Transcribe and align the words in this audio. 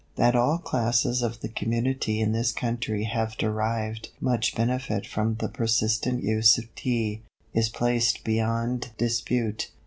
]That 0.15 0.35
all 0.35 0.57
classes 0.57 1.21
of 1.21 1.41
the 1.41 1.47
community 1.47 2.21
in 2.21 2.31
this 2.31 2.51
country 2.51 3.03
have 3.03 3.37
derived 3.37 4.09
much 4.19 4.55
benefit 4.55 5.05
from 5.05 5.35
the 5.35 5.47
persistent 5.47 6.23
use 6.23 6.57
of 6.57 6.73
Tea, 6.73 7.21
is 7.53 7.69
placed 7.69 8.23
beyond 8.23 8.93
dispute. 8.97 9.69